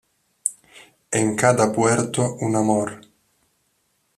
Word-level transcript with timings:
En 1.11 1.35
cada 1.35 1.71
puerto 1.71 2.35
un 2.39 2.55
amor 2.55 3.01